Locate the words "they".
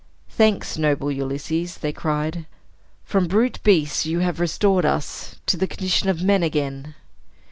1.77-1.93